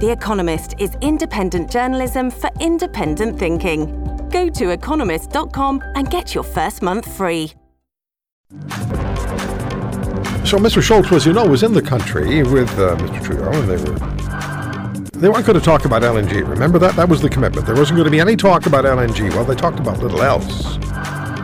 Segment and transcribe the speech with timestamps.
[0.00, 4.28] The Economist is independent journalism for independent thinking.
[4.30, 7.52] Go to economist.com and get your first month free.
[10.46, 10.80] So Mr.
[10.80, 13.24] Scholz, as you know, was in the country with uh, Mr.
[13.24, 13.98] Trudeau, and they were
[15.18, 16.48] they weren't going to talk about LNG.
[16.48, 16.94] Remember that?
[16.94, 17.66] That was the commitment.
[17.66, 19.30] There wasn't going to be any talk about LNG.
[19.30, 20.76] Well, they talked about little else,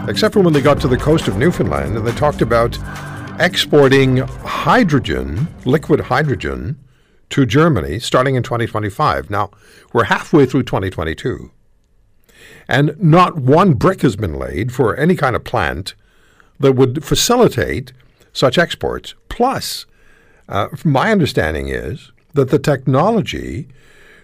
[0.08, 2.78] except for when they got to the coast of Newfoundland, and they talked about
[3.40, 6.78] exporting hydrogen, liquid hydrogen,
[7.30, 9.30] to Germany starting in 2025.
[9.30, 9.50] Now
[9.92, 11.50] we're halfway through 2022,
[12.68, 15.94] and not one brick has been laid for any kind of plant
[16.60, 17.92] that would facilitate
[18.32, 19.14] such exports.
[19.28, 19.86] Plus,
[20.48, 23.68] uh, my understanding is that the technology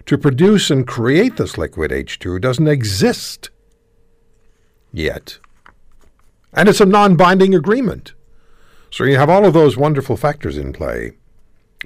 [0.06, 3.50] to produce and create this liquid H2 doesn't exist
[4.92, 5.38] yet.
[6.52, 8.14] And it's a non binding agreement.
[8.90, 11.12] So you have all of those wonderful factors in play.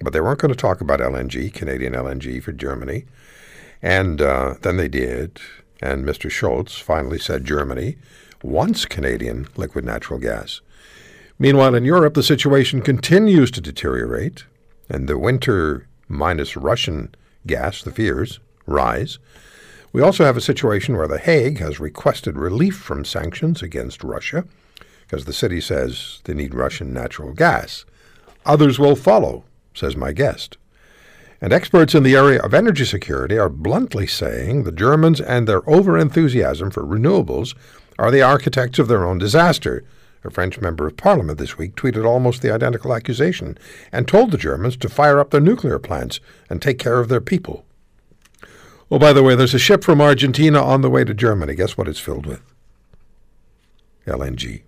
[0.01, 3.05] But they weren't going to talk about LNG, Canadian LNG for Germany.
[3.83, 5.41] And uh, then they did.
[5.81, 6.31] And Mr.
[6.31, 7.97] Scholz finally said Germany
[8.43, 10.61] wants Canadian liquid natural gas.
[11.39, 14.45] Meanwhile, in Europe, the situation continues to deteriorate,
[14.89, 17.15] and the winter minus Russian
[17.47, 19.19] gas, the fears, rise.
[19.93, 24.45] We also have a situation where The Hague has requested relief from sanctions against Russia
[25.03, 27.85] because the city says they need Russian natural gas.
[28.47, 30.57] Others will follow, says my guest.
[31.41, 35.61] And experts in the area of energy security are bluntly saying the Germans and their
[35.63, 37.55] overenthusiasm for renewables
[37.99, 39.85] are the architects of their own disaster.
[40.25, 43.59] A French member of parliament this week tweeted almost the identical accusation
[43.93, 46.19] and told the Germans to fire up their nuclear plants
[46.49, 47.67] and take care of their people.
[48.91, 51.55] Oh, by the way, there's a ship from Argentina on the way to Germany.
[51.55, 52.41] Guess what it's filled with?
[54.07, 54.63] LNG.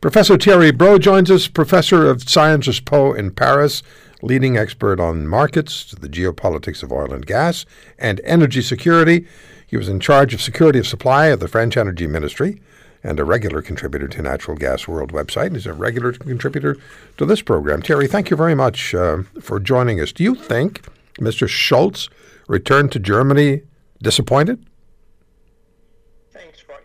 [0.00, 3.82] Professor Thierry Bros joins us, professor of Sciences Po in Paris,
[4.22, 7.66] leading expert on markets, the geopolitics of oil and gas,
[7.98, 9.26] and energy security.
[9.66, 12.62] He was in charge of security of supply at the French Energy Ministry
[13.02, 15.54] and a regular contributor to Natural Gas World website.
[15.54, 16.76] He's a regular contributor
[17.16, 17.82] to this program.
[17.82, 20.12] Thierry, thank you very much uh, for joining us.
[20.12, 20.82] Do you think
[21.14, 21.48] Mr.
[21.48, 22.08] Scholz
[22.46, 23.62] returned to Germany
[24.00, 24.64] disappointed?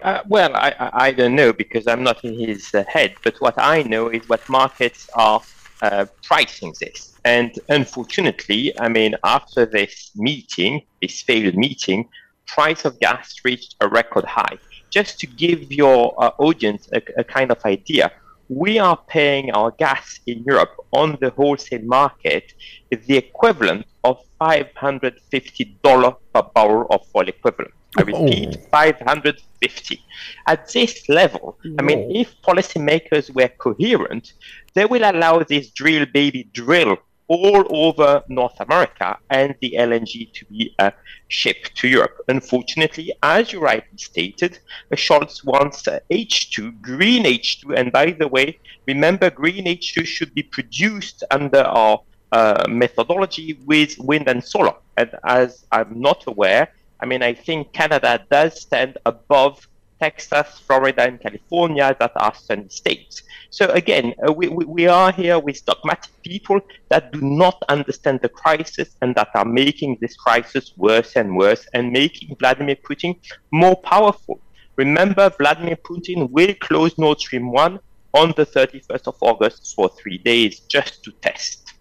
[0.03, 3.53] Uh, well, I, I don't know because I'm not in his uh, head, but what
[3.57, 5.41] I know is what markets are
[5.81, 7.17] uh, pricing this.
[7.23, 12.09] And unfortunately, I mean, after this meeting, this failed meeting,
[12.45, 14.57] price of gas reached a record high.
[14.89, 18.11] Just to give your uh, audience a, a kind of idea,
[18.49, 22.53] we are paying our gas in Europe on the wholesale market
[22.89, 27.73] the equivalent of $550 per barrel of oil equivalent.
[27.97, 28.67] I repeat, oh.
[28.71, 30.03] 550.
[30.47, 34.33] At this level, I mean, if policymakers were coherent,
[34.73, 40.45] they will allow this drill baby drill all over North America and the LNG to
[40.45, 40.91] be uh,
[41.27, 42.17] shipped to Europe.
[42.27, 44.59] Unfortunately, as you rightly stated,
[44.91, 47.77] Scholz wants uh, H2, green H2.
[47.77, 53.97] And by the way, remember, green H2 should be produced under our uh, methodology with
[53.99, 54.75] wind and solar.
[54.97, 59.67] And as I'm not aware, I mean, I think Canada does stand above
[59.99, 63.23] Texas, Florida, and California that are sunny states.
[63.49, 68.29] So again, uh, we, we are here with dogmatic people that do not understand the
[68.29, 73.19] crisis and that are making this crisis worse and worse and making Vladimir Putin
[73.51, 74.39] more powerful.
[74.77, 77.79] Remember, Vladimir Putin will close Nord Stream 1
[78.13, 81.73] on the 31st of August for three days just to test.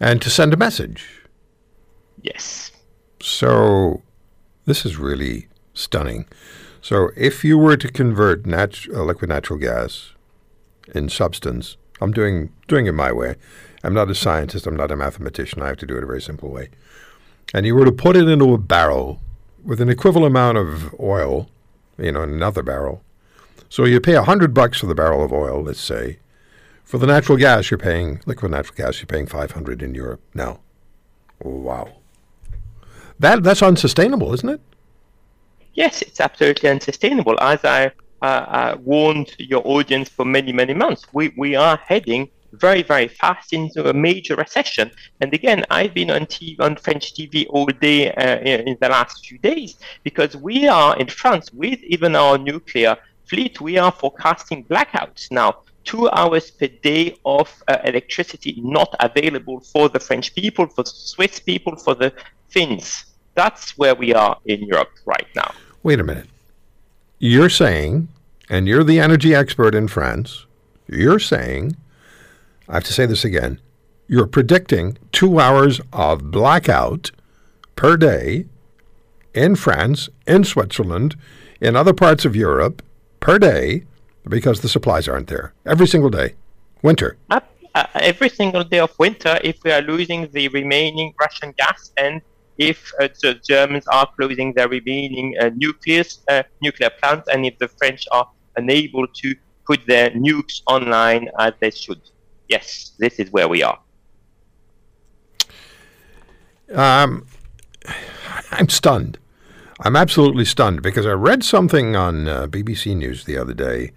[0.00, 1.06] And to send a message.
[2.22, 2.72] Yes.
[3.20, 4.02] So
[4.66, 6.26] this is really stunning.
[6.82, 10.12] So, if you were to convert uh, liquid natural gas
[10.94, 13.36] in substance, I'm doing doing it my way.
[13.82, 14.66] I'm not a scientist.
[14.66, 15.62] I'm not a mathematician.
[15.62, 16.70] I have to do it a very simple way.
[17.54, 19.20] And you were to put it into a barrel
[19.64, 21.48] with an equivalent amount of oil,
[21.98, 23.02] you know, in another barrel.
[23.68, 26.18] So you pay a hundred bucks for the barrel of oil, let's say.
[26.84, 29.00] For the natural gas, you're paying liquid natural gas.
[29.00, 30.60] You're paying 500 in Europe now.
[31.40, 31.94] Wow.
[33.18, 34.60] That that's unsustainable, isn't it?
[35.74, 37.38] Yes, it's absolutely unsustainable.
[37.40, 37.92] As I
[38.22, 43.08] uh, uh, warned your audience for many many months, we we are heading very, very
[43.08, 44.90] fast into a major recession.
[45.20, 49.26] And again, I've been on TV, on French TV all day uh, in the last
[49.26, 52.96] few days because we are in France with even our nuclear
[53.26, 55.56] fleet, we are forecasting blackouts now.
[55.86, 60.90] Two hours per day of uh, electricity not available for the French people, for the
[60.90, 62.12] Swiss people, for the
[62.48, 63.04] Finns.
[63.34, 65.54] That's where we are in Europe right now.
[65.82, 66.28] Wait a minute.
[67.18, 68.08] You're saying,
[68.50, 70.44] and you're the energy expert in France,
[70.88, 71.76] you're saying,
[72.68, 73.60] I have to say this again,
[74.08, 77.10] you're predicting two hours of blackout
[77.76, 78.46] per day
[79.34, 81.16] in France, in Switzerland,
[81.60, 82.82] in other parts of Europe
[83.20, 83.84] per day
[84.28, 85.52] because the supplies aren't there.
[85.64, 86.34] Every single day.
[86.82, 87.16] Winter.
[87.30, 87.40] Uh,
[87.74, 92.20] uh, every single day of winter, if we are losing the remaining Russian gas and
[92.58, 97.58] if uh, the Germans are closing their remaining uh, nucleus, uh, nuclear plants and if
[97.58, 99.34] the French are unable to
[99.66, 102.00] put their nukes online as they should.
[102.48, 103.78] Yes, this is where we are.
[106.72, 107.26] Um,
[108.50, 109.18] I'm stunned.
[109.80, 113.92] I'm absolutely stunned because I read something on uh, BBC News the other day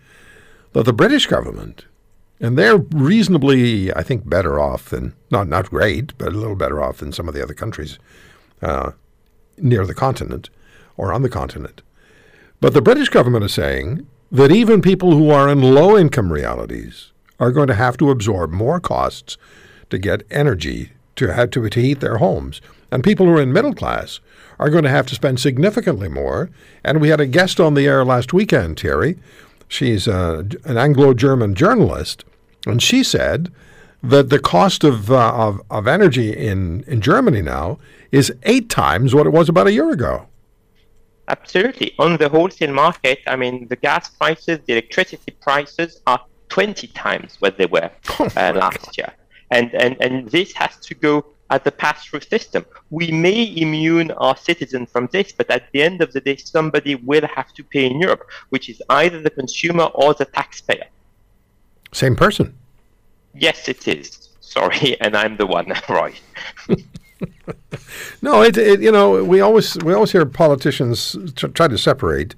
[0.74, 1.86] that the British government,
[2.40, 6.82] and they're reasonably, I think, better off than not not great, but a little better
[6.82, 8.00] off than some of the other countries
[8.62, 8.92] uh,
[9.58, 10.50] near the continent
[10.98, 11.82] or on the continent.
[12.62, 17.12] But the British government is saying that even people who are in low income realities
[17.40, 19.38] are going to have to absorb more costs
[19.90, 22.62] to get energy to have to, to heat their homes.
[22.92, 24.20] And people who are in middle class
[24.58, 26.50] are going to have to spend significantly more.
[26.84, 29.18] And we had a guest on the air last weekend, Thierry.
[29.70, 32.26] She's uh, an Anglo German journalist.
[32.66, 33.52] And she said
[34.04, 37.80] that the cost of, uh, of, of energy in, in Germany now
[38.12, 40.26] is eight times what it was about a year ago.
[41.28, 41.94] Absolutely.
[42.00, 46.20] On the wholesale market, I mean, the gas prices, the electricity prices are
[46.50, 48.98] 20 times what they were oh uh, last God.
[48.98, 49.14] year.
[49.52, 52.66] And, and, and this has to go as a pass-through system.
[52.90, 56.96] We may immune our citizens from this, but at the end of the day, somebody
[56.96, 60.88] will have to pay in Europe, which is either the consumer or the taxpayer.
[61.92, 62.56] Same person.
[63.34, 64.30] Yes, it is.
[64.42, 66.14] Sorry, and I'm the one, Roy.
[68.22, 72.34] no, it, it, you know we always we always hear politicians try to separate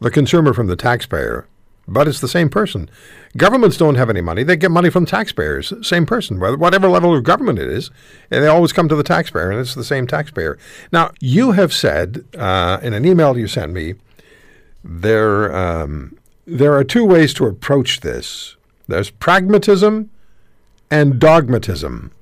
[0.00, 1.46] the consumer from the taxpayer,
[1.88, 2.90] but it's the same person.
[3.36, 5.72] Governments don't have any money; they get money from taxpayers.
[5.86, 7.90] Same person, whatever level of government it is,
[8.30, 10.58] and they always come to the taxpayer, and it's the same taxpayer.
[10.92, 13.94] Now, you have said uh, in an email you sent me
[14.84, 16.16] there um,
[16.46, 18.56] there are two ways to approach this.
[18.86, 20.10] There's pragmatism
[20.90, 22.12] and dogmatism.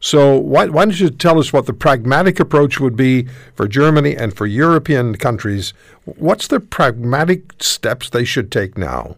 [0.00, 4.16] So why, why don't you tell us what the pragmatic approach would be for Germany
[4.16, 5.74] and for European countries?
[6.04, 9.16] What's the pragmatic steps they should take now?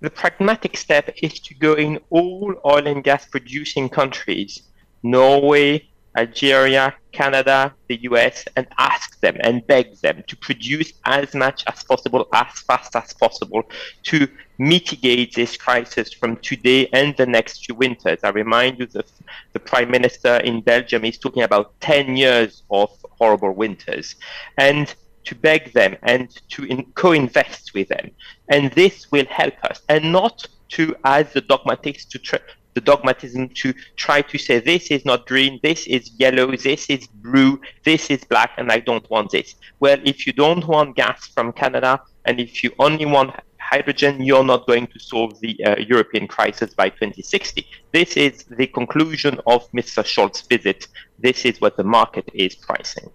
[0.00, 4.62] The pragmatic step is to go in all oil and gas producing countries,
[5.02, 11.64] Norway, Algeria, Canada, the US, and ask them and beg them to produce as much
[11.66, 13.62] as possible, as fast as possible,
[14.04, 14.28] to
[14.58, 18.18] mitigate this crisis from today and the next few winters.
[18.22, 19.10] I remind you that
[19.52, 24.16] the Prime Minister in Belgium is talking about 10 years of horrible winters.
[24.58, 28.10] And to beg them and to in- co-invest with them.
[28.48, 29.80] And this will help us.
[29.88, 32.36] And not to, as the dogmatics, to tr-
[32.74, 37.06] the dogmatism to try to say this is not green, this is yellow, this is
[37.06, 39.56] blue, this is black, and I don't want this.
[39.80, 44.44] Well, if you don't want gas from Canada, and if you only want hydrogen, you're
[44.44, 47.66] not going to solve the uh, European crisis by 2060.
[47.92, 50.02] This is the conclusion of Mr.
[50.04, 50.88] Scholz's visit.
[51.18, 53.10] This is what the market is pricing.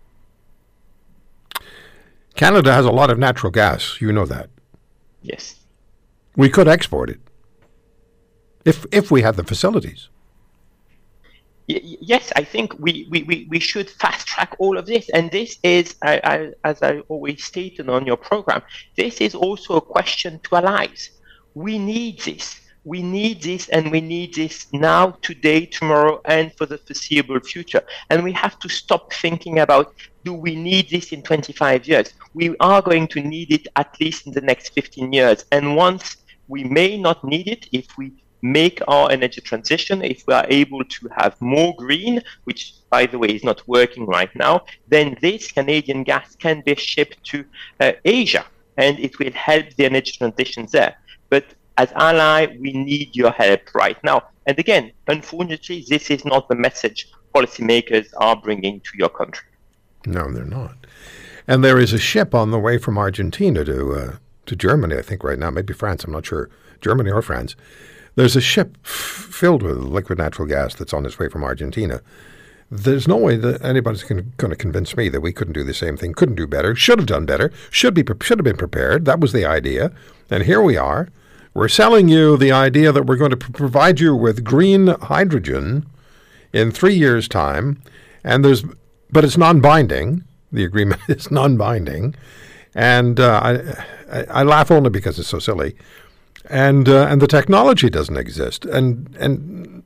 [2.35, 3.99] Canada has a lot of natural gas.
[4.01, 4.49] You know that.
[5.21, 5.55] Yes.
[6.35, 7.24] We could export it
[8.65, 10.09] if if we had the facilities.
[11.67, 15.09] yes, I think we, we, we, should fast track all of this.
[15.09, 18.61] And this is, I, I, as I always stated on your program,
[18.95, 21.09] this is also a question to allies.
[21.55, 22.61] We need this.
[22.83, 27.81] We need this, and we need this now, today, tomorrow, and for the foreseeable future.
[28.11, 32.13] And we have to stop thinking about do we need this in 25 years?
[32.35, 35.45] We are going to need it at least in the next 15 years.
[35.51, 36.17] And once
[36.47, 38.11] we may not need it, if we
[38.45, 43.17] make our energy transition, if we are able to have more green, which by the
[43.17, 47.43] way is not working right now, then this Canadian gas can be shipped to
[47.79, 48.45] uh, Asia
[48.77, 50.95] and it will help the energy transition there.
[51.29, 51.45] But
[51.77, 54.23] as ally, we need your help right now.
[54.45, 59.47] And again, unfortunately, this is not the message policymakers are bringing to your country.
[60.05, 60.75] No, they're not.
[61.47, 65.01] And there is a ship on the way from Argentina to uh, to Germany, I
[65.01, 66.03] think, right now, maybe France.
[66.03, 66.49] I'm not sure,
[66.81, 67.55] Germany or France,
[68.15, 72.01] there's a ship f- filled with liquid natural gas that's on its way from Argentina.
[72.71, 75.97] There's no way that anybody's going to convince me that we couldn't do the same
[75.97, 79.05] thing, couldn't do better, should have done better, should be should have been prepared.
[79.05, 79.91] That was the idea,
[80.29, 81.09] and here we are.
[81.53, 85.85] We're selling you the idea that we're going to provide you with green hydrogen
[86.51, 87.81] in three years' time,
[88.23, 88.63] and there's
[89.11, 90.23] but it's non-binding.
[90.51, 92.15] The agreement is non-binding,
[92.73, 95.75] and uh, I, I, I laugh only because it's so silly,
[96.49, 99.83] and uh, and the technology doesn't exist, and and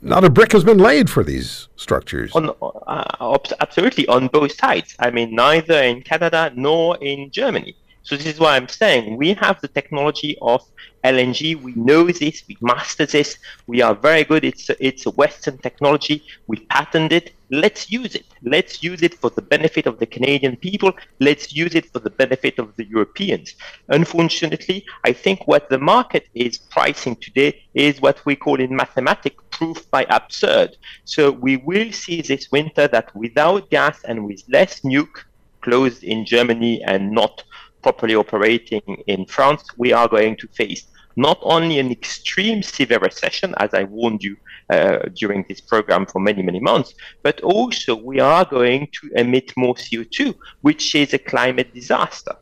[0.00, 2.32] not a brick has been laid for these structures.
[2.34, 4.94] On, uh, absolutely, on both sides.
[4.98, 7.74] I mean, neither in Canada nor in Germany.
[8.08, 10.62] So this is why I'm saying we have the technology of
[11.04, 11.62] LNG.
[11.62, 12.42] We know this.
[12.48, 13.36] We master this.
[13.66, 14.46] We are very good.
[14.46, 16.24] It's a, it's a Western technology.
[16.46, 17.34] We patented it.
[17.50, 18.24] Let's use it.
[18.42, 20.92] Let's use it for the benefit of the Canadian people.
[21.20, 23.54] Let's use it for the benefit of the Europeans.
[23.88, 29.44] Unfortunately, I think what the market is pricing today is what we call in mathematics
[29.50, 30.78] proof by absurd.
[31.04, 35.24] So we will see this winter that without gas and with less nuke
[35.60, 37.44] closed in Germany and not
[37.88, 40.82] properly operating in France, we are going to face
[41.16, 44.36] not only an extreme severe recession, as I warned you
[44.68, 49.52] uh, during this program for many, many months, but also we are going to emit
[49.56, 52.34] more CO2, which is a climate disaster.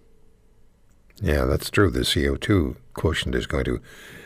[1.22, 1.90] Yeah, that's true.
[1.90, 3.80] The CO2 quotient is going to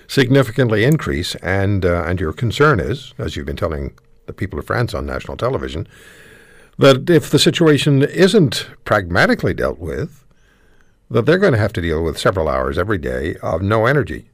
[0.08, 3.92] significantly increase, and uh, and your concern is, as you've been telling
[4.26, 5.86] the people of France on national television,
[6.78, 10.20] that if the situation isn't pragmatically dealt with,
[11.10, 14.30] that they're going to have to deal with several hours every day of no energy.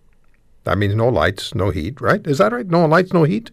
[0.65, 2.25] That means no lights, no heat, right?
[2.27, 2.67] Is that right?
[2.67, 3.51] No lights, no heat?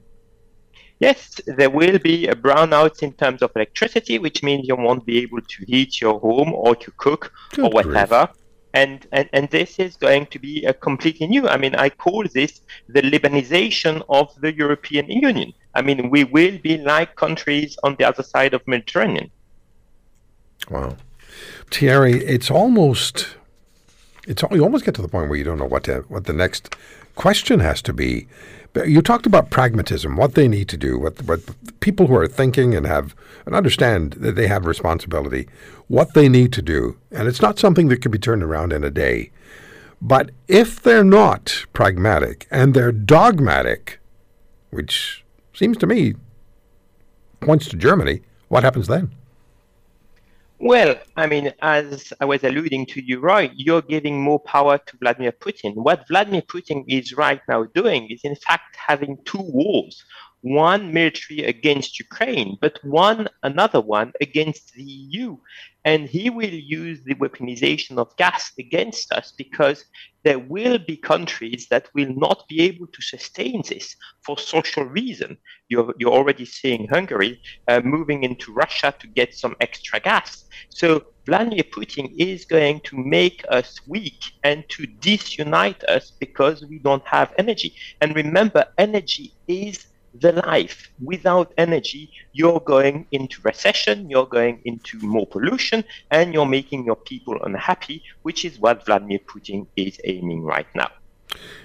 [0.99, 5.19] Yes, there will be a brownout in terms of electricity, which means you won't be
[5.19, 8.29] able to heat your home or to cook Good or whatever.
[8.73, 11.47] And, and, and this is going to be a completely new.
[11.47, 15.53] I mean, I call this the Libanization of the European Union.
[15.75, 19.29] I mean, we will be like countries on the other side of the Mediterranean.
[20.69, 20.95] Wow.
[21.71, 23.35] Thierry, it's almost
[24.27, 26.33] it's you almost get to the point where you don't know what to, what the
[26.33, 26.75] next
[27.15, 28.27] question has to be.
[28.73, 31.41] But You talked about pragmatism, what they need to do, what what
[31.79, 35.47] people who are thinking and have and understand that they have responsibility,
[35.87, 38.83] what they need to do, and it's not something that can be turned around in
[38.83, 39.31] a day.
[40.01, 43.99] But if they're not pragmatic and they're dogmatic,
[44.71, 45.23] which
[45.53, 46.15] seems to me
[47.39, 49.11] points to Germany, what happens then?
[50.65, 54.97] Well, I mean, as I was alluding to you, Roy, you're giving more power to
[54.97, 55.75] Vladimir Putin.
[55.75, 60.05] What Vladimir Putin is right now doing is, in fact, having two wars
[60.43, 65.37] one military against Ukraine, but one another one against the EU.
[65.85, 69.85] And he will use the weaponization of gas against us because
[70.23, 73.95] there will be countries that will not be able to sustain this
[74.25, 75.37] for social reason.
[75.69, 80.45] You're, you're already seeing Hungary uh, moving into Russia to get some extra gas.
[80.69, 86.79] So Vladimir Putin is going to make us weak and to disunite us because we
[86.79, 87.75] don't have energy.
[88.01, 90.89] And remember, energy is the life.
[91.03, 96.95] Without energy, you're going into recession, you're going into more pollution, and you're making your
[96.95, 100.89] people unhappy, which is what Vladimir Putin is aiming right now.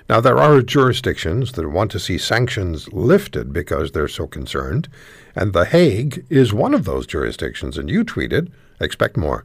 [0.08, 4.88] Now, there are jurisdictions that want to see sanctions lifted because they're so concerned,
[5.36, 7.76] and The Hague is one of those jurisdictions.
[7.76, 8.50] And you tweeted,
[8.80, 9.44] expect more.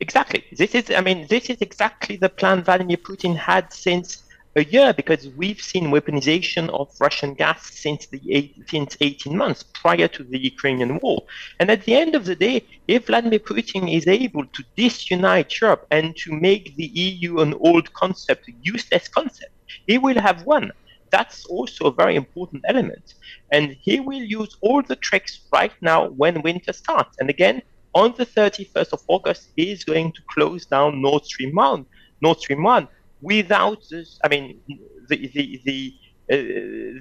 [0.00, 0.44] Exactly.
[0.52, 4.24] This is, I mean, this is exactly the plan Vladimir Putin had since
[4.56, 9.62] a year because we've seen weaponization of Russian gas since the eight, since 18 months
[9.62, 11.24] prior to the Ukrainian war.
[11.60, 15.86] And at the end of the day, if Vladimir Putin is able to disunite Europe
[15.90, 19.52] and to make the EU an old concept, a useless concept,
[19.86, 20.72] he will have won.
[21.10, 23.14] That's also a very important element.
[23.52, 27.18] And he will use all the tricks right now when winter starts.
[27.20, 27.60] And again,
[27.94, 31.84] on the 31st of August, he is going to close down Nord Stream 1.
[32.22, 32.88] Nord Stream 1
[33.20, 34.60] without this, I mean,
[35.08, 35.94] the the the
[36.30, 36.36] uh,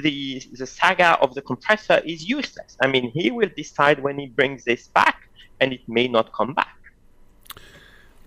[0.01, 2.77] the the saga of the compressor is useless.
[2.81, 5.29] I mean, he will decide when he brings this back,
[5.59, 6.77] and it may not come back.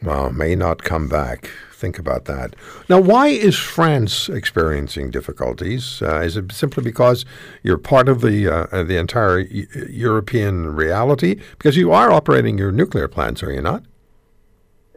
[0.03, 1.51] Well, may not come back.
[1.73, 2.55] Think about that.
[2.89, 6.03] Now, why is France experiencing difficulties?
[6.03, 7.25] Uh, is it simply because
[7.63, 11.41] you're part of the uh, the entire European reality?
[11.57, 13.85] Because you are operating your nuclear plants, are you not?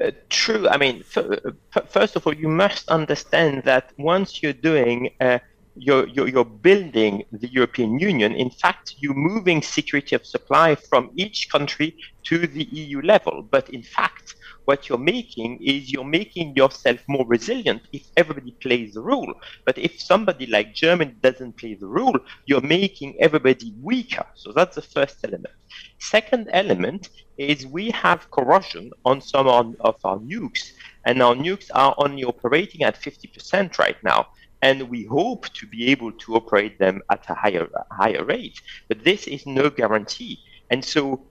[0.01, 0.67] Uh, true.
[0.67, 5.41] I mean, f- first of all, you must understand that once you're doing a
[5.75, 8.33] you're, you're, you're, building the European Union.
[8.33, 13.47] In fact, you're moving security of supply from each country to the EU level.
[13.49, 18.93] But in fact, what you're making is you're making yourself more resilient if everybody plays
[18.93, 19.33] the rule.
[19.65, 24.25] But if somebody like Germany doesn't play the rule, you're making everybody weaker.
[24.35, 25.53] So that's the first element.
[25.99, 30.69] Second element is we have corrosion on some of our nukes,
[31.05, 34.27] and our nukes are only operating at 50% right now
[34.61, 38.59] and we hope to be able to operate them at a higher higher rate.
[38.89, 40.39] But this is no guarantee,
[40.69, 41.27] and so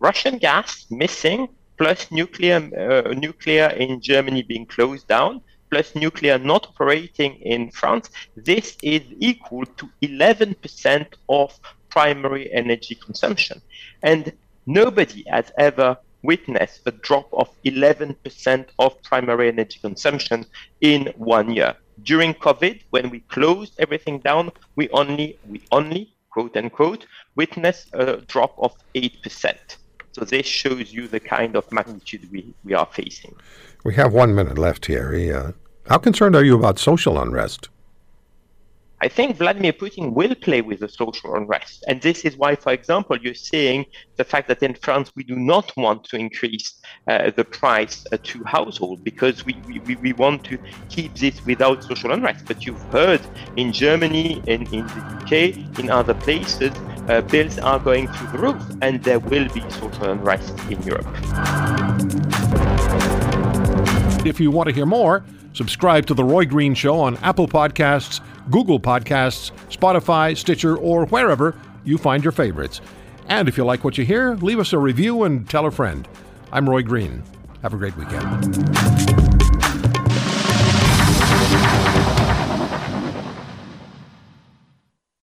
[0.00, 5.40] Russian gas missing, plus nuclear uh, nuclear in Germany being closed down,
[5.70, 13.60] plus nuclear not operating in France, this is equal to 11% of primary energy consumption,
[14.02, 14.32] and
[14.66, 20.46] nobody has ever witnessed a drop of 11% of primary energy consumption
[20.80, 26.56] in one year during COVID, when we closed everything down, we only we only quote
[26.56, 29.78] unquote witnessed a drop of eight percent.
[30.14, 33.34] So this shows you the kind of magnitude we, we are facing.
[33.84, 35.32] We have one minute left, Thierry.
[35.32, 35.52] Uh,
[35.88, 37.68] how concerned are you about social unrest?
[39.00, 41.84] I think Vladimir Putin will play with the social unrest.
[41.88, 43.84] And this is why, for example, you're seeing
[44.16, 48.16] the fact that in France we do not want to increase uh, the price uh,
[48.22, 52.46] to household because we, we, we want to keep this without social unrest.
[52.46, 53.20] But you've heard
[53.56, 56.72] in Germany, in, in the UK, in other places,
[57.08, 61.06] uh, bills are going through the roof and there will be social unrest in Europe.
[64.26, 68.20] If you want to hear more, subscribe to The Roy Green Show on Apple Podcasts
[68.50, 72.80] Google Podcasts, Spotify, Stitcher, or wherever you find your favorites.
[73.28, 76.06] And if you like what you hear, leave us a review and tell a friend.
[76.52, 77.22] I'm Roy Green.
[77.62, 79.33] Have a great weekend.